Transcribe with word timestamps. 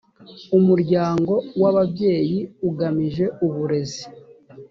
umuryango 0.57 1.33
w’ababyeyi 1.61 2.39
ugamije 2.69 3.25
uburezi 3.45 4.05